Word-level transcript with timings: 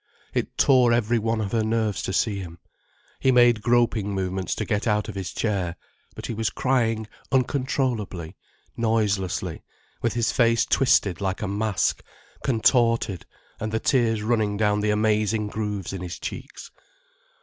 It 0.33 0.57
tore 0.57 0.91
every 0.91 1.19
one 1.19 1.39
of 1.41 1.51
her 1.51 1.63
nerves 1.63 2.01
to 2.01 2.11
see 2.11 2.39
him. 2.39 2.57
He 3.19 3.31
made 3.31 3.61
groping 3.61 4.15
movements 4.15 4.55
to 4.55 4.65
get 4.65 4.87
out 4.87 5.07
of 5.07 5.13
his 5.13 5.31
chair. 5.31 5.75
But 6.15 6.25
he 6.25 6.33
was 6.33 6.49
crying 6.49 7.05
uncontrollably, 7.31 8.35
noiselessly, 8.75 9.61
with 10.01 10.13
his 10.13 10.31
face 10.31 10.65
twisted 10.65 11.21
like 11.21 11.43
a 11.43 11.47
mask, 11.47 12.01
contorted 12.43 13.27
and 13.59 13.71
the 13.71 13.79
tears 13.79 14.23
running 14.23 14.57
down 14.57 14.79
the 14.79 14.89
amazing 14.89 15.49
grooves 15.49 15.93
in 15.93 16.01
his 16.01 16.17
cheeks. 16.17 16.71